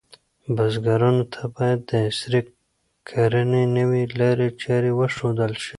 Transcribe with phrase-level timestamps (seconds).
[0.55, 2.41] بزګرانو ته باید د عصري
[3.09, 5.69] کرنې نوې لارې چارې وښودل شي.